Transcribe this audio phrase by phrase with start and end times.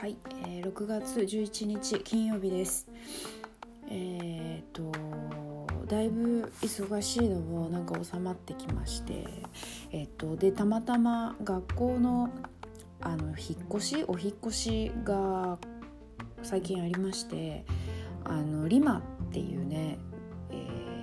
[0.00, 2.88] はい、えー、6月11日金曜日です。
[3.90, 4.90] えー、っと
[5.86, 9.26] だいぶ忙しいのもなんか収まってきまして
[9.92, 12.30] えー、っとでたまたま学校の
[13.02, 15.58] あの引っ越しお引っ越しが
[16.42, 17.66] 最近ありまして
[18.24, 19.98] あのリマっていうね、
[20.50, 20.54] え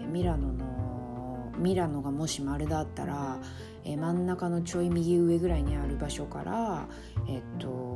[0.06, 3.38] ー、ミラノのミラノがもし丸だったら、
[3.84, 6.88] えー、真ん中のちょい右上ぐらいにある場所から
[7.28, 7.87] えっと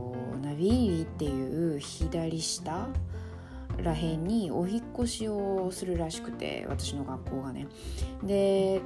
[0.62, 2.88] ビリっていう左下
[3.78, 7.68] らへんにお引越しをするらしくて私の学校がね。
[8.24, 8.82] で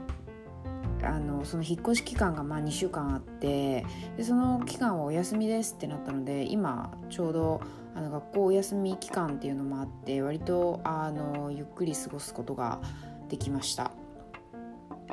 [1.03, 3.85] あのその引っ越し期間がまあ2週間あって
[4.16, 7.61] でその期間はお休みですってなったので今ちょうど
[7.94, 12.80] あの学校お休み期間っていうのもあって割とあのゆっくり過ごすことが
[13.27, 13.91] できました。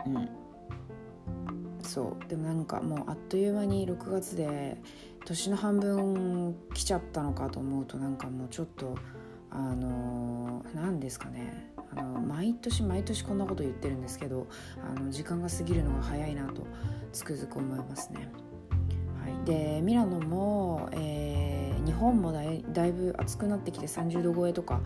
[0.06, 0.28] うん。
[1.82, 2.28] そう。
[2.28, 4.78] でもなんかもうあっという間に6月で
[5.24, 8.96] 年の半分来ちゃったのかと思うとなんかもうちょっと
[9.50, 14.46] あの何ですかねあの毎年毎年こんなこと言ってるんですけど
[14.96, 16.66] あの時間が過ぎるのが早いなと
[17.12, 18.28] つくづく思いますね。
[19.20, 24.80] はい、でミラノも、えー、日本もだいだいぶ暑くなってきて30度超えとか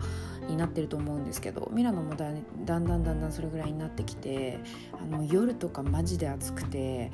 [0.47, 2.29] になってると思うんですけどミラノもだ
[2.65, 4.59] だんだんだんだんそれぐらいになってきて
[5.01, 7.11] あの夜とかマジで暑くて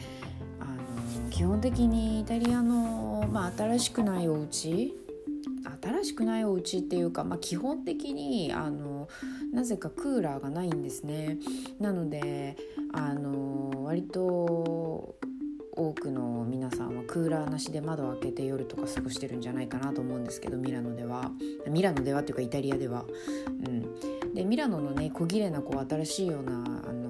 [1.33, 4.93] 基本的にイタリアの、まあ、新しくないお家
[5.81, 9.09] 新しくないお家っていうか、まあ、基本的にあの
[9.51, 11.39] なぜかクーラーがないんですね。
[11.79, 12.55] なので
[12.93, 15.15] あの割と
[15.75, 21.31] 多くの皆さんはクーラーなしで窓を開けて夜とか過ごしてるんじゃないかなと思うんですけどミラノでは。
[21.67, 23.05] ミラノではっていうかイタリアでは。
[23.47, 27.02] うん、でミラノのね小綺麗なこう新しいようなあの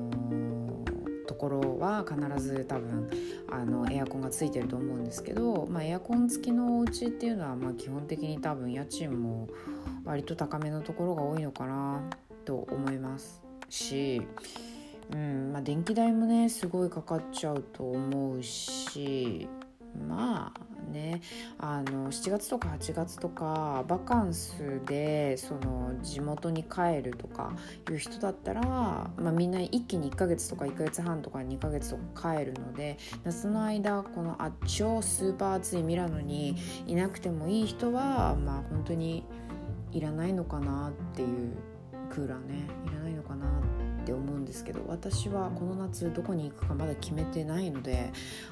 [1.33, 3.09] ところは必ず多分
[3.49, 9.49] あのエアコンがついてると思うんですけど、まあ、エアコン付きのお家っていうのはまあ基本的に多分家賃も
[10.05, 12.01] 割と高めのところが多いのかな
[12.45, 14.21] と思いますし、
[15.11, 19.47] うんまあ、電気代もねすごいかかっちゃうと思うし
[20.07, 21.21] まあね。
[21.57, 27.53] あの7月とか8月とかバカンスでその地元に帰るとか
[27.89, 36.55] いう人だったら、まあ、みんな一気に1ヶ月とか1ヶ月半とか2ヶ月とか帰るので夏の間このあ超スーパー暑いミラノに
[36.87, 39.23] いなくてもいい人はまあ本当に
[39.91, 41.53] いらないのかなっていう
[42.09, 43.52] クーラーねいらないのかな
[44.03, 48.11] って思うんですけど私はこの夏どこに行くかまだ決めてないので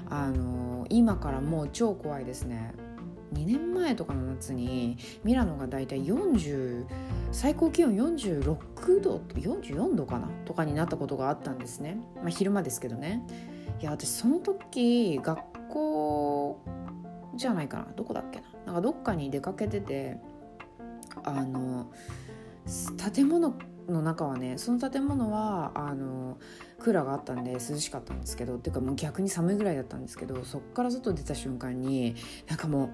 [0.10, 2.74] あの今からもう超怖いですね。
[3.34, 6.86] 2年前とかの夏にミラノがだいたい40
[7.32, 13.26] 最高気温46度44度かなとかになったことがあったんですね、まあ、昼間ですけどね。
[13.80, 16.62] いや私その時学校
[17.36, 17.88] じゃないかな。
[17.96, 18.48] どこだっけな。
[18.66, 20.18] なんかどっかに出かけてて
[21.24, 21.88] あの
[23.14, 23.54] 建物
[23.92, 26.38] の中はねその建物はあの
[26.80, 32.16] クーラーがあったんで涼しかったんですけどっていうかもう逆に寒いぐらいだったんですけどそっから外出た瞬間に
[32.48, 32.90] なんかもう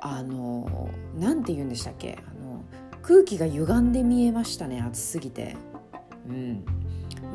[0.00, 2.64] あの何て言うんでしたっけあの
[3.02, 5.56] 空気が歪んで見えましたね暑すぎて。
[6.28, 6.64] うん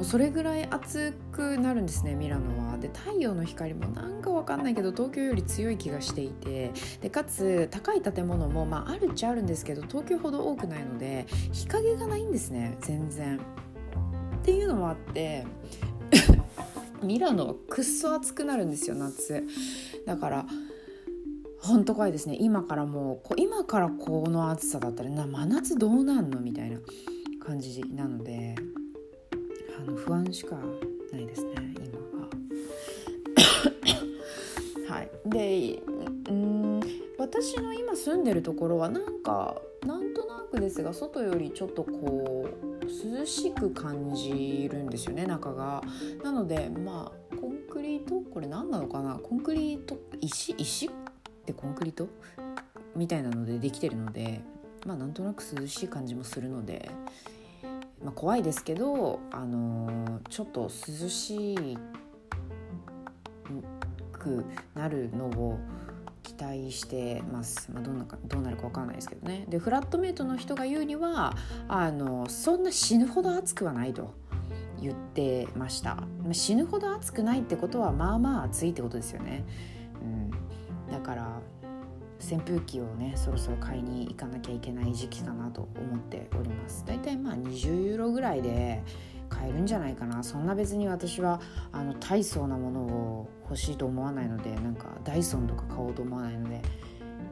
[0.03, 2.77] うそれぐらい暑くなるんですねミラノは。
[2.77, 6.71] で太陽の光もなんかわかんないけど東京より強い気がしていて
[7.01, 13.37] でかつ高い建物も、まあ、あるっちゃあるんですけど東京ほど多くないので日陰がないんですね全然。
[13.37, 13.39] っ
[14.45, 15.45] ていうのもあって
[17.01, 19.43] ミラノはくっそ暑くなるんですよ夏。
[20.05, 20.45] だから
[21.61, 26.41] 本当怖いですね今からもう今からこの暑さだったらな真夏どうなんの？
[26.41, 26.79] みたいな
[27.39, 28.55] 感じなので
[29.79, 30.55] あの不安しか
[31.11, 32.29] ないですね今は。
[34.97, 35.81] はい、で
[36.29, 36.79] うん
[37.17, 45.83] 私の今住んでるところはなんかなんとなくですが外よりちょっとこう涼しく感じるんですよね中が。
[46.23, 48.21] なのでまあコンクリート？
[48.21, 49.15] これ何なのかな？
[49.15, 49.97] コンクリート？
[50.21, 50.53] 石？
[50.53, 50.87] 石？
[50.87, 50.89] っ
[51.45, 52.07] てコンクリート？
[52.95, 54.41] みたいなのでできてるので
[54.85, 56.91] まあなんとなく涼しい感じもするので
[58.03, 61.77] まあ、怖いですけど、あのー、ちょっと涼し
[64.11, 64.45] く
[64.75, 65.57] なるのを
[66.21, 69.45] 期待してます、まあ、どんなかどうなるか分かんないですけどね。
[69.49, 71.35] でフラットメイトの人が言うには
[71.67, 74.13] あのそんな死ぬほど暑くはないと
[74.81, 75.97] 言ってました。
[76.31, 79.43] 死ぬほど暑くないってことはまあまあ暑いってことですよね、
[80.01, 80.05] う
[80.89, 81.41] ん、だから
[82.23, 88.81] 扇風機をねそろそろ買いに行かなきゃいけない時期かなと思っておりますだいたいまあ20ユーロぐらいで
[89.29, 91.41] 買えるんじゃないかなそんな別に私は
[91.71, 96.61] あの大層なものを欲しいと思わないのでなんかダイソンとか買おうと思わないので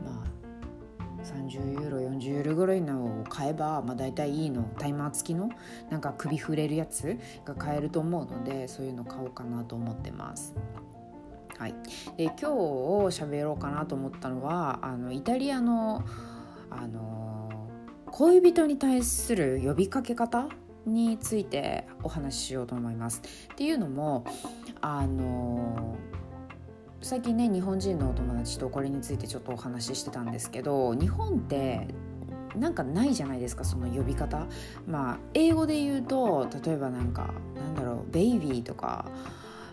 [0.03, 5.49] まあ30ユーロ40ユーロぐらいのを買えば、まあ、大体いいのタイマー付きの
[5.89, 10.55] なんか首振れるやつが買えると思うのでそういうの買おうかなと思ってます。
[11.57, 11.75] はい、
[12.17, 12.45] で今日
[13.21, 16.03] 喋ろうかなと思ったのはあのイタリアの
[16.69, 17.69] あの
[18.11, 20.49] 恋人に対する呼びかけ方
[20.85, 23.21] についてお話ししようと思います。
[23.53, 24.25] っていうのも
[24.81, 25.95] あの
[27.01, 31.87] 最近ね日本人のお友達とこれについてちょっとお話ししてたんですけど日本って
[32.55, 34.47] なんかないじゃないですかその呼び方。
[34.87, 39.05] まあ英語で言うと例えばなんかなんだろうベイビーとか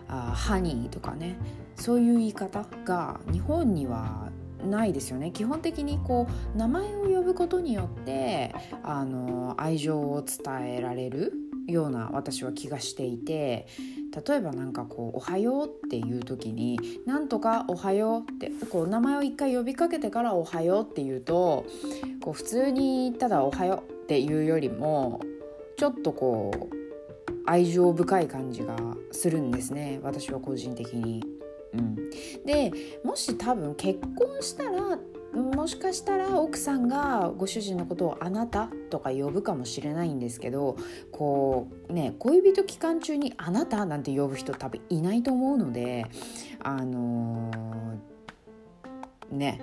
[0.07, 1.35] あハニーとかね。
[1.79, 4.29] そういう言い方が日本には
[4.63, 8.53] ないですよね基本的にこう名前を呼ぶことによって
[8.83, 11.33] あの愛情を伝えられる
[11.67, 13.67] ような私は気がしていて
[14.27, 21.65] 例えばなんかこう「おはよう」っていう時に「なんとかおはよう」ってこう名前を一回呼びかけてから「おはよう」って言うと
[22.21, 25.21] こう普通にただ「おはよう」っていうよりも
[25.77, 26.75] ちょっとこう
[27.45, 28.75] 愛情深い感じが
[29.11, 31.38] するんですね私は個人的に。
[31.73, 31.95] うん、
[32.45, 32.71] で
[33.03, 34.97] もし多分結婚したら
[35.31, 40.75] もしかしたら奥さんがご主人のことを「あなた」とか呼ぶかもしれないんですけど
[41.11, 46.07] こうね恋人期間中に「あなた」なんて呼ぶ人多分いないと思うので
[46.63, 49.61] あのー、ね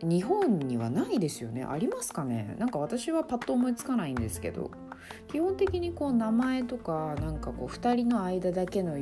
[0.00, 1.64] 日本にはないですよね。
[1.64, 2.54] ありますかね？
[2.60, 4.70] なんか私はパッと思いつかないんですけど。
[5.28, 8.96] 基本的にこう名前とかなんかこう2人の間だけの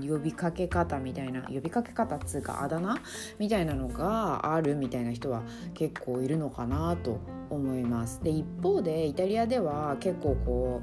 [0.00, 2.96] 呼びかけ方みたいな呼びかけ方っつうかあだ名？
[3.38, 5.42] みたいなのがあるみたいな人は
[5.74, 7.18] 結構いるのかなと
[7.50, 8.22] 思います。
[8.22, 10.82] で一方でイタリアでは結構こ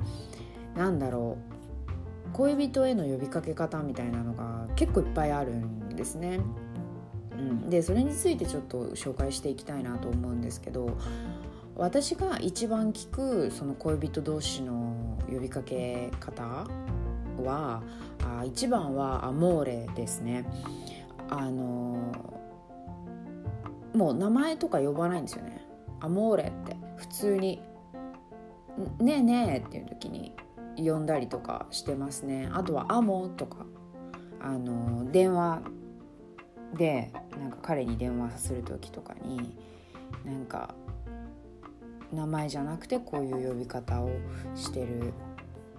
[0.76, 6.40] うなんだろう恋人への呼びかけ方みたいなのが結構いっぱいあるんですね。
[7.32, 10.98] うん、でそれについてちょっと紹介していきたいなと思うんですけど
[11.80, 16.44] 私が一番聞くその恋人同士の呼びかけ方
[17.42, 17.82] は
[18.22, 20.46] あ一番はアモーレですね。
[21.30, 22.12] あの
[23.94, 25.66] もう名前とか呼ばないんですよね。
[26.02, 26.76] アモーレって。
[26.98, 27.62] 普通に
[29.00, 30.36] 「ねえねえ」っていう時に
[30.76, 32.50] 呼んだりとかしてますね。
[32.52, 33.66] あとは「アモ」とか。
[34.42, 35.62] あの電話
[36.78, 39.58] でなんか彼に電話する時とかに
[40.26, 40.74] なんか
[42.14, 44.10] 名前じゃなくてこういう呼び方を
[44.56, 45.14] してる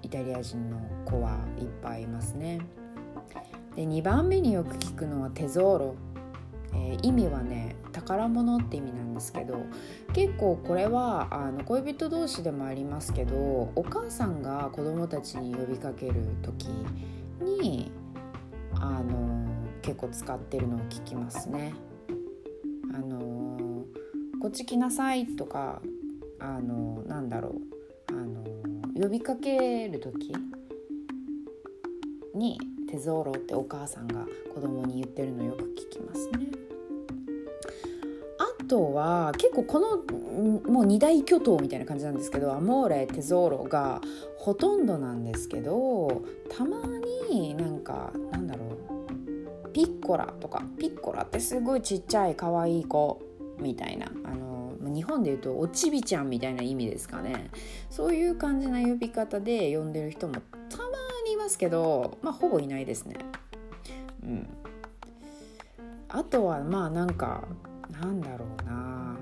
[0.03, 2.61] イタリア人の子はいっぱいいますね。
[3.77, 5.95] で2番目によく聞くのはテゾーロ、
[6.73, 9.65] えー、意味はね宝物って意味なんですけど
[10.13, 13.37] 結構これはあの恋人同士でもありますけど
[13.75, 16.69] お母さんが子供たちに呼びかける時
[17.41, 17.93] に
[18.75, 19.47] あの
[19.83, 21.73] 結構使ってるのを聞きますね。
[22.93, 23.85] あの
[24.41, 25.81] こっち来なさいとか
[26.41, 28.45] あのなんだろうあの
[29.01, 30.35] 呼びかける時
[32.35, 32.59] に
[32.89, 36.49] 「テゾーロ」ってお母さんが子供に言ってるのよく聞きますね。
[38.39, 44.01] あとは結構このもう二大巨頭みたいな感じなんですけどアモーレテゾーロが
[44.37, 46.81] ほとんどなんですけどたま
[47.29, 48.65] になんかなんだろ
[49.67, 53.21] うピッコラとかピッコラってすごいちっちゃい可愛いい子
[53.59, 54.07] みたいな
[55.01, 57.49] 日本で言うとおちびちゃんみたいな意味ですかね。
[57.89, 60.85] そういう感じな呼び方で呼んでる人もたま
[61.25, 63.17] にいますけどまあほぼいないですね。
[64.23, 64.47] うん。
[66.11, 67.49] あとはまあなんか
[67.91, 69.17] なんだろうな。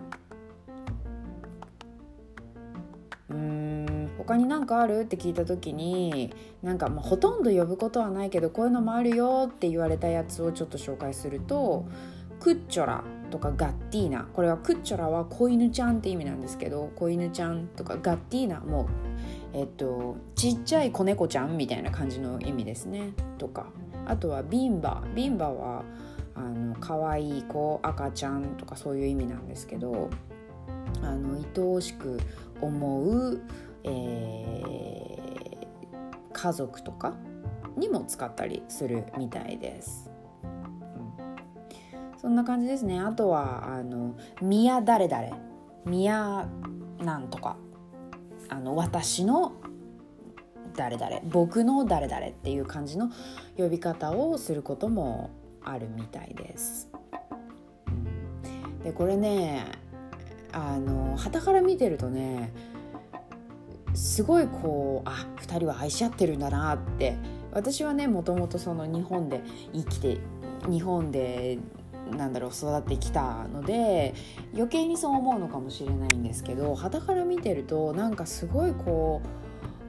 [3.31, 4.11] うん。
[4.19, 11.87] 他に何かあるって聞いた時になんかまあほとんど呼ぶことはないけどこういうのもあるよって言われたやつをちょっと紹介すると
[12.41, 14.25] クッチョラとかガッティーナ。
[14.33, 18.61] これはクッチョラは子犬ちゃんって意味なんですけど子犬ちゃんとかガッティーナ。
[18.61, 18.89] も
[19.53, 23.13] えっとちっちゃい子猫ちゃんみたいな感じの意味ですね。
[23.39, 23.67] とか。
[24.07, 25.03] あとはビンバ。
[25.15, 25.85] ビンバは
[26.35, 30.09] あの可愛い子赤ちゃんとかそういう意味なんですけど
[31.03, 32.21] あの愛おしく
[32.61, 33.41] 思う、
[33.85, 37.15] えー、家族とか
[37.77, 40.08] にも使ったりするみたいです。
[42.29, 43.01] そんな感じですね。
[43.01, 45.29] あとはあの「宮誰々」
[45.89, 46.47] 「宮
[46.99, 47.57] なんとか」
[48.51, 49.53] あの私の
[50.77, 51.23] 誰々。
[51.31, 53.09] 僕の誰々っていう感じの
[53.57, 55.31] 呼び方をすることも
[55.65, 56.91] あるみたいです。
[58.85, 59.65] でこれね
[60.53, 62.53] あの旗から見てるとね
[63.95, 67.17] すごいこうあ2人は愛し合ってるんだなって。
[67.53, 69.41] 私はねもともとその日本で
[69.73, 70.19] 生きて
[70.69, 71.59] 日本で
[72.17, 74.15] なんだろう育ってきたので
[74.55, 79.23] 余計にそう思うのかもしれないんですけど肌から見てるとなんかすごいこ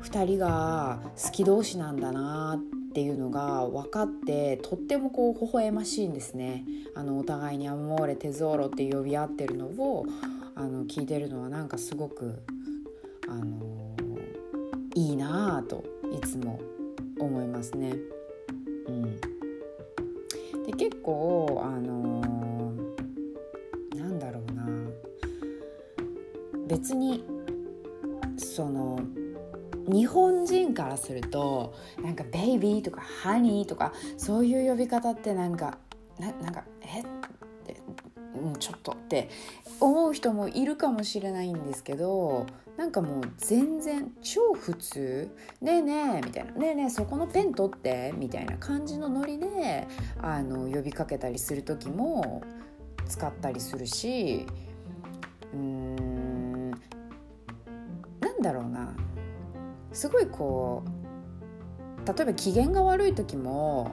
[0.02, 10.06] う2人が好き同士なんだなっていうのが分かってとってもこう微笑ましいんですねあのお互いに「アモーレテゾーロ」って呼び合ってるのを
[10.56, 12.42] あの聞いてるのはなんかすごく
[13.28, 13.96] あの
[14.96, 16.60] いいなぁといつも
[17.20, 17.96] 思いますね。
[18.88, 19.39] うん、
[20.70, 24.68] で結構あのー、なんだろうな
[26.68, 27.26] 別に
[28.38, 29.00] その
[29.88, 31.74] 日本人からすると
[32.04, 35.80] なんか「ベイビー」とか「ハニー」とかそういう呼び方ってなんか
[36.20, 37.02] ななんか「え？
[37.02, 37.06] っ?」
[37.66, 37.82] て、
[38.40, 39.28] うん、ちょっとって
[39.80, 42.46] 思う人もいるかもしれないんですけど
[42.90, 45.30] なんかもう全然超普通
[45.62, 49.88] 「ねえねえ」みたいな「ねえねえそこのペン取って」みたいな感じのノリで
[50.20, 52.42] あの呼びかけたりする時も
[53.08, 54.48] 使ったりするし
[55.54, 56.78] うーんな
[58.34, 58.96] んだろうな。
[59.94, 63.92] すごいこう例えば機嫌が悪い時も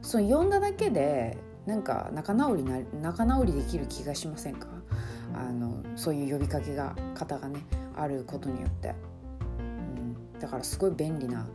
[0.00, 1.36] その呼んだだけで
[1.66, 4.68] なんか仲直りな仲直りできる気がしませんか？
[5.34, 7.60] あのそういう呼びかけが方がね。
[7.96, 8.94] あることによって、
[9.58, 11.46] うん、だからすごい便利な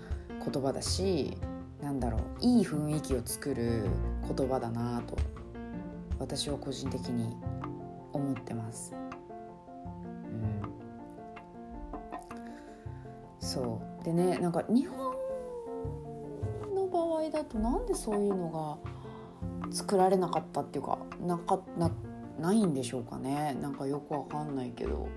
[0.44, 1.38] 言葉だし
[1.82, 3.86] なんだろういい雰囲気を作る
[4.36, 5.16] 言葉だなと
[6.20, 7.36] 私は個人的に
[8.14, 8.94] 思ってます。
[8.94, 10.62] うん。
[13.40, 14.04] そう。
[14.04, 14.98] でねなんか日本
[16.74, 18.50] の場合だとなんでそういうの
[19.62, 21.92] が作られなかったっていうかなかな
[22.40, 23.58] ないんでしょうかね。
[23.62, 25.08] なんかよくわかんないけど。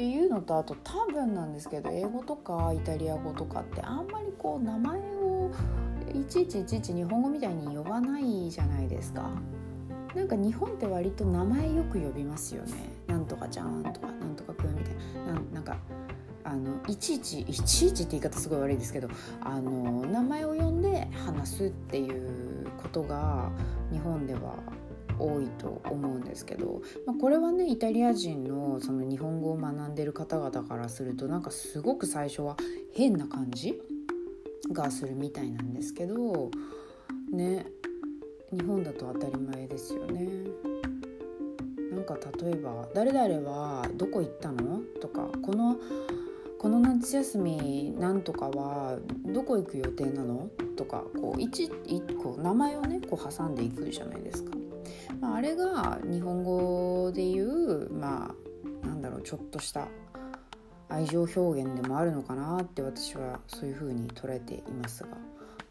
[0.00, 5.50] っていうのとあと多分なんですけど英語とかイタリア語とかってあんまりこう名前を
[6.14, 9.28] いちいちいちいち日本語みたいに呼ばないじゃないですか。
[10.14, 12.72] なんか日本って割と名前よく呼びますよね。
[13.08, 14.94] なんとかちゃんとかなんとかくんみたい
[15.26, 15.34] な。
[15.34, 15.76] ななんか
[16.44, 19.08] あのいちいちいちいちって言い方すごい悪いですけど
[19.42, 23.50] あの名前を呼んで話すっていうことが
[23.92, 24.54] 日本では
[25.20, 32.56] 多いと思うんですけど、まあ、これはねイタリア人のその日本語を学んでる方々からするとなんかすごく最初は
[32.92, 33.80] 変な感じ
[34.72, 36.50] がするみたいなんですけど
[37.30, 37.66] ね
[38.52, 40.28] 日本だと当たり前ですよね。
[41.92, 45.76] なんか例えば「誰々はどこ行ったの?」とか「この
[46.58, 51.68] この夏休みなんとかはどこ行く予定なの?」とかこう一
[52.22, 54.59] 個名前をねこう挟んでいくじゃないですか。
[55.20, 58.34] まあ、あれが日本語で言うま
[58.82, 59.86] あなんだろうちょっとした
[60.88, 65.10] 愛情表現でもあるのかなって私はそういうふうに捉えていますが、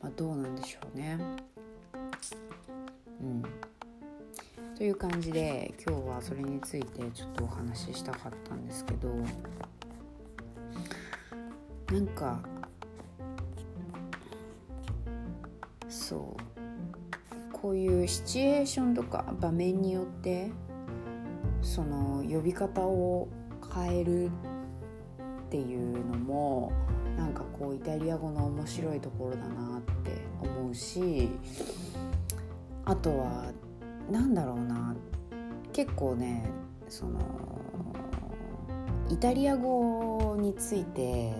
[0.01, 1.18] まあ、どうなんでしょうね。
[3.22, 3.44] うん、
[4.77, 9.10] という感じで今日はそれについてちょっとお話ししたかったんですけど
[11.91, 12.39] なんか
[15.89, 16.38] そう
[17.69, 20.49] こういうシチュエーションとか場面によって
[21.61, 23.27] その呼び方を
[23.71, 24.29] 変えるっ
[25.51, 26.71] ていうのも
[27.15, 31.29] なんかこうイタリア語の面白いところだなって思うし
[32.85, 33.53] あとは
[34.09, 34.95] 何だろうな
[35.71, 36.49] 結構ね
[36.88, 37.19] その
[39.11, 41.35] イタリア語について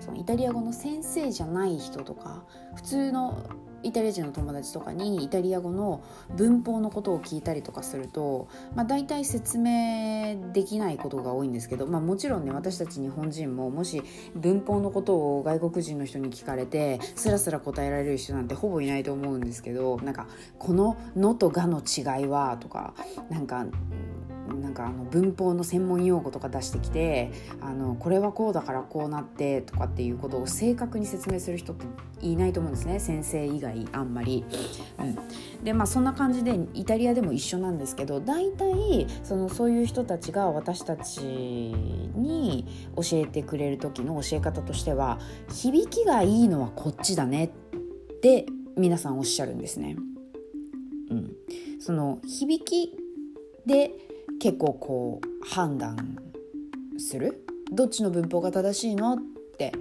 [0.00, 2.44] そのイタリア語の先生じゃない人とか
[2.74, 3.38] 普通の
[3.84, 6.02] イタリア人の友達とかにイタリア語の
[6.36, 14.02] 文法のことを聞いたりとかすると、まあ、大体説明できないことが多いんですけど、まあ、もちろんね私たち日本人ももし
[14.34, 20.26] 文法のことを外国人の人に聞かれてスラスラ答えられる人なんてほぼいないと思うんですけどなんか
[20.58, 22.94] この「の」と「が」の違いはとか
[23.30, 23.66] なんか
[24.74, 31.86] なんかあの文法の専門用語とか出してきてあのこれはこうだからこうなってとかっていうことを正確に説明する人って
[32.26, 34.44] いないと思うんですね先生以外あんまり。
[34.98, 42.66] うん、でまあそんな感じでイタリアでも一緒なんですけど大体そのそういう人たちが私たちに
[42.96, 45.20] 教えてくれる時の教え方としては
[45.52, 49.96] 響きがいいのはこっちだねって皆さんおっしゃるんですね。
[51.10, 51.32] うん、
[51.78, 52.98] その響き
[53.66, 53.92] で
[54.40, 56.18] 結構こう判断
[56.98, 57.46] する？
[57.72, 59.14] どっちの文法が正しいの？
[59.14, 59.18] っ
[59.56, 59.72] て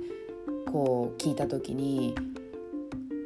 [0.65, 2.15] こう聞いた時に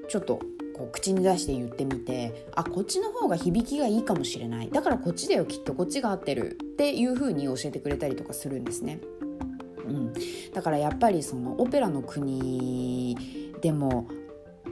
[0.09, 0.39] ちょっと
[0.75, 4.69] こう口に出して言ってみてあこっちの方が響きがいいかもしれない。
[4.69, 8.99] だからこっちだよきっとこっちが合ってるっていう風に教えてくれたりとかするんですね。
[9.85, 10.13] うん、
[10.53, 13.17] だからやっぱりそのオペラの国
[13.61, 14.07] でも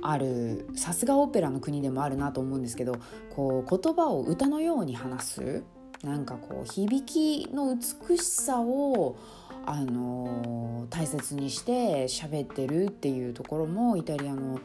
[0.02, 2.98] あるさすがオペラの国でもあるなと思うんですけど
[3.34, 5.64] こう言葉を歌のように話す
[6.04, 7.04] なんかこう響
[7.48, 9.18] きの美しさを
[9.66, 14.60] あの大切にして喋ってるっていうところもイタリアの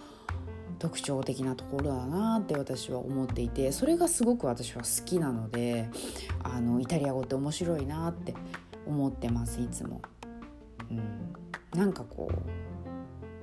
[0.79, 5.89] 特徴的なところだなって私は思っていてそれがすごく私は好きなので
[6.43, 8.35] あのイタリア語って面白いなって
[8.87, 10.01] 思ってますいつも。
[10.91, 12.31] うん、なんかこ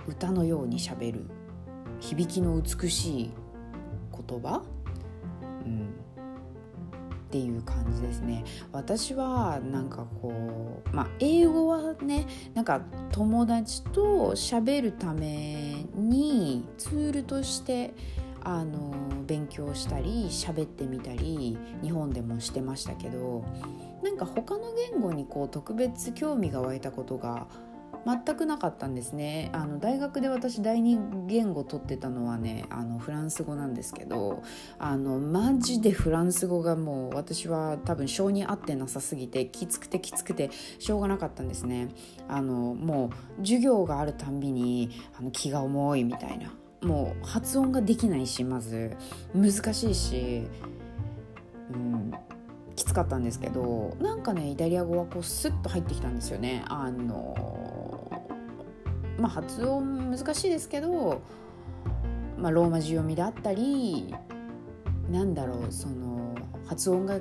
[0.08, 1.25] う歌のようにしゃべる
[2.00, 3.32] 響きの美しい
[4.12, 4.63] 言葉、
[5.65, 5.94] うん、
[7.27, 8.46] っていう感じですね。
[8.72, 12.81] 私はなんかこうまあ英語はねなんか
[13.12, 17.93] 友達と喋るためにツールとして
[18.43, 18.93] あの
[19.25, 23.43] 勉強したり喋ってみたり日本でもしてましたけど
[24.01, 27.48] なんか他の言語にこう特別興味が湧いたことが
[28.08, 29.50] 全くなかったんですね。
[29.52, 30.98] あの大学で私第二
[31.28, 34.44] 言語取ってたのはねあのフランス語なんですけど
[34.80, 41.90] あのマジでフランス語がもう私は多分性に合ってなさすぎてきつくてきつくてしょうがなかったんですね。
[42.30, 46.54] あのもう授業があるたんびにあの気が重いみたいな。
[46.82, 48.96] もう発音ができないしまず。
[49.36, 50.44] 難しいし、
[51.74, 52.14] うん、
[52.78, 56.64] きつかったんですけどなんかねイタリア語はこうスッと入ってきたんですよね。
[56.68, 57.66] あの
[59.17, 61.21] まあ、発音難しいですけど、
[62.38, 64.13] まあ、ローマ字読みであったり
[65.09, 67.19] なんだろうその発音が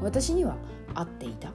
[0.00, 0.56] 私には
[0.94, 1.52] 合っていた、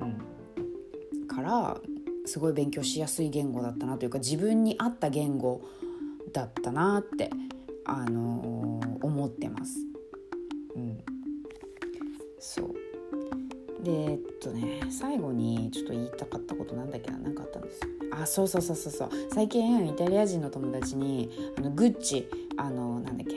[0.00, 1.76] うん、から
[2.24, 5.62] すごい勉強しやすい言語だったなというか自分に合った言語
[6.32, 7.30] だったなって、
[7.86, 9.87] あのー、思ってます。
[13.88, 17.16] でえっとね最後にちょっと言いたかったことなんだっけな？
[17.16, 17.88] 何かあったんですよ。
[18.12, 19.10] あそうそうそうそうそう。
[19.32, 22.28] 最近イタリア人の友達にあのグッチ
[22.58, 23.36] あのなんだっけ？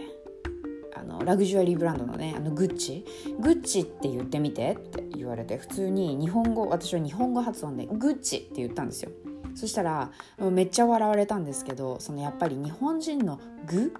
[0.93, 3.05] あのラグジュアリーブランドのねあのグッチ
[3.40, 9.11] グッチって言ってみてって言われて普通に日本語私は日本語発音でグッチって言ったんですよ。
[9.55, 13.94] そしたらめっちゃ笑われたんですけどそのやっぱり日本人の「グ」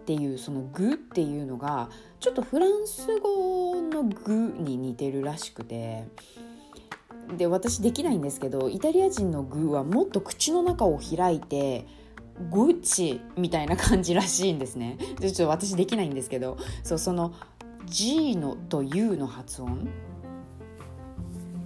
[0.00, 3.57] っていうその「グ」っていうのがちょっとフランス語
[4.02, 6.04] の「グ」に似てるらしくて
[7.36, 11.86] で私できないんですけどイタリア人の具はもっと口の中を開いて
[12.50, 14.96] ゴッチみたいな感じらしいんですね。
[15.18, 17.32] でちょっと私できないんですけどそうその
[17.86, 19.88] G のと U の発音？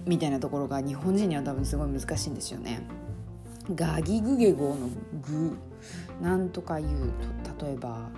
[0.05, 2.85] みたいなところが日本人には多分すごい難しいんですよね。
[3.75, 4.89] ガギグゲゴの
[5.21, 5.55] グ
[6.21, 7.11] なんとか言う
[7.57, 8.09] と例えば、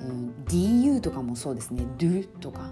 [0.00, 1.84] うん、DU とかもそうですね。
[1.98, 2.70] Do とか。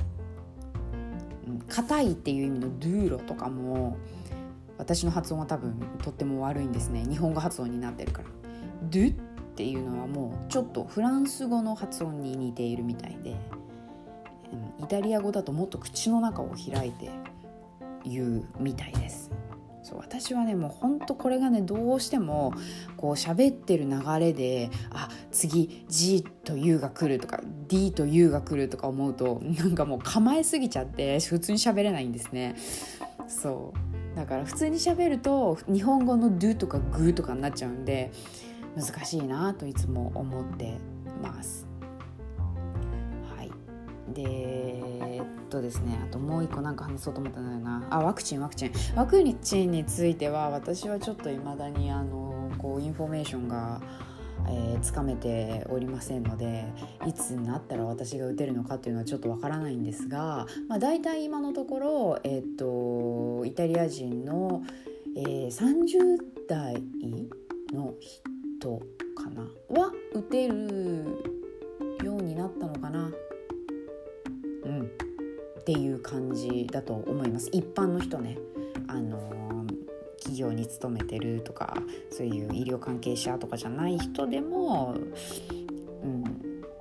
[1.69, 3.97] 硬いっていう意味のドゥーロとかも
[4.79, 7.05] 私の発音は多分とっても悪いんですね。
[7.09, 8.29] 日本語発音になってるから。
[8.83, 9.15] ドゥっ
[9.57, 13.37] ていうのはもうちょっとフランス語の発音に似ているみたいで。
[14.79, 17.11] イタリア語だともっと口の中を開いて
[18.05, 19.31] 言うみたいです。
[19.87, 22.53] そう私はねもうほんとこれがねどうしても
[22.97, 32.57] こう喋ってる流れであ次 G と U が来るとか D と U が来るとか思うとなんかもう構えすぎちゃって普通に喋れないんですね。
[33.29, 33.73] そ
[34.13, 34.17] う。
[34.17, 38.11] だから普通に喋ると日本語の Do とか G とかになっちゃうんで
[38.75, 40.79] 難しいなといつも思って
[41.23, 41.69] ます。
[43.37, 43.53] はい。
[44.13, 44.96] で
[45.47, 48.73] とですねあともう一個なんか話そうと思ったんだよなあワクチンワクチン。
[48.95, 53.81] ワクチンについては私はちょっといまだにあのこうインフォメーションが
[54.49, 56.67] えー、つかめておりませんので
[57.07, 64.63] いつになったら私が打てるのかっていうのはちょっとわからないんですが、まあ、大体今のところ、えーと、イタリア人の、
[65.17, 66.83] えー、30代
[67.73, 67.95] の
[68.61, 68.79] 人
[69.15, 69.43] かな？
[69.81, 71.25] は打てる
[72.05, 73.11] ようになったのかな？
[74.65, 75.06] うん。
[75.67, 77.51] っていう感じだと思います。
[77.53, 78.39] 一般の人ね。
[78.87, 79.67] あの
[80.19, 81.77] 企業に勤めてるとか
[82.11, 84.95] そういう医療関係者とかじゃない人でも、
[86.03, 86.25] うん、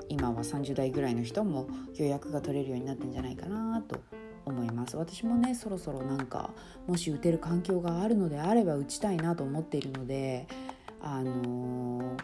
[0.08, 4.00] 今は30代ぐらいの人も予約が取れるようになってんじゃないかなと
[4.46, 4.98] 思います。
[4.98, 6.52] 私もねそろそろなんか
[6.86, 10.48] もし打てる環境があるのであれば打ちたいなと思っているので
[11.02, 12.16] あの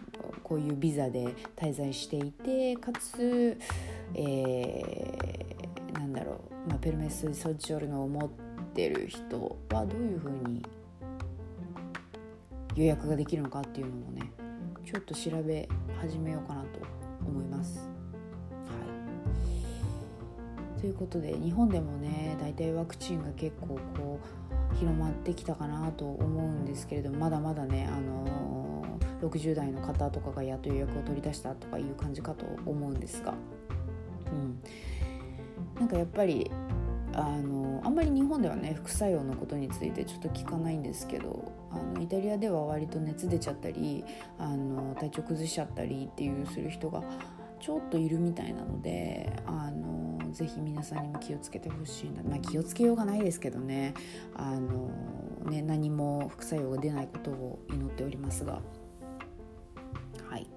[0.44, 3.58] こういうビザで滞在していてかつ、
[4.14, 8.30] えー、なんだろうまあ、ペルメス・ソチオルノを持っ
[8.74, 10.64] てる人はどういうふうに
[12.76, 14.32] 予約ができるのかっていうのもね
[14.86, 15.68] ちょっと調べ
[16.00, 16.80] 始めようかなと
[17.26, 17.80] 思います。
[17.80, 18.74] は
[20.78, 24.20] い、ということで日本でもね大体ワクチンが結構こ
[24.74, 28.86] う広まってきたかなと思うんですけれどもまだまだね、あの
[29.22, 33.34] 60代の方とかがやっと予約を取り出したとかいう感じかと思うんですが、
[34.32, 34.62] うん、
[35.82, 36.52] なんかやっぱり
[37.14, 44.06] あのあんまり日本ではね副作用のことについてちょっと聞かないんですけどあのイタリアでは割と熱出ちゃったり
[44.38, 47.02] あの体調崩しちゃったりっていうする人が
[47.60, 53.96] ちょっといるみたいなのであのぜひ皆さんにも気をつけてほしいな、まあ、気をつけようがないですけどね。
[54.36, 54.92] あの
[55.50, 58.62] ね何も副作用が出ないことを祈っておりますが。
[60.30, 60.48] はい。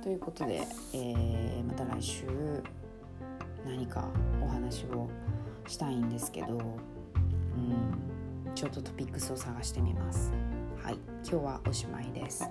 [0.00, 0.62] ということで、
[0.94, 2.26] えー、また来週。
[3.66, 4.08] 何か
[4.42, 5.08] お話を
[5.66, 10.32] したいんですけど、うん、ちょっとトピックスを探してみます。
[10.82, 10.98] はい、
[11.28, 12.48] 今日はおしまいです。